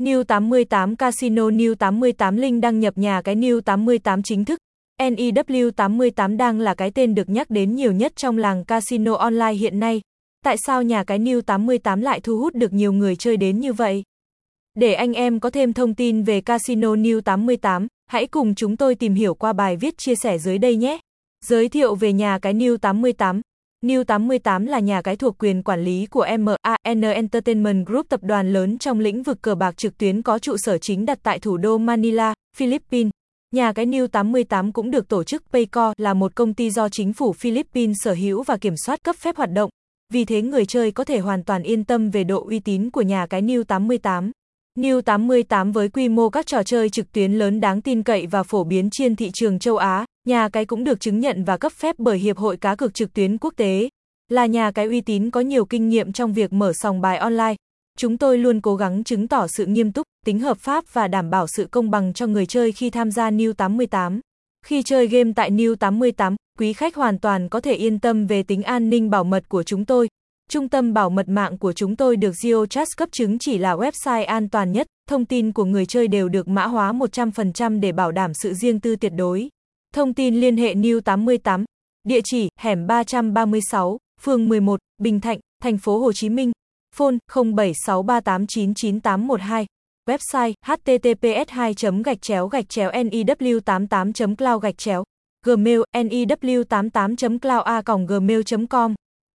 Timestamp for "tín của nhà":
42.58-43.26